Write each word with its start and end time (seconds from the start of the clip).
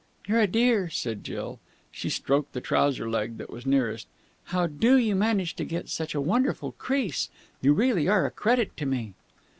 "You're 0.27 0.39
a 0.41 0.47
dear," 0.47 0.89
said 0.89 1.23
Jill. 1.23 1.59
She 1.91 2.09
stroked 2.09 2.53
the 2.53 2.59
trouser 2.59 3.07
leg 3.07 3.37
that 3.37 3.51
was 3.51 3.67
nearest. 3.67 4.07
"How 4.45 4.65
do 4.65 4.97
you 4.97 5.15
manage 5.15 5.55
to 5.57 5.63
get 5.63 5.89
such 5.89 6.15
a 6.15 6.19
wonderful 6.19 6.71
crease? 6.79 7.29
You 7.61 7.73
really 7.73 8.07
are 8.07 8.25
a 8.25 8.31
credit 8.31 8.75
to 8.77 8.87
me!" 8.87 9.13